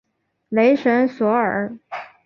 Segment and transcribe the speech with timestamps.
[0.49, 1.77] 雷神索尔。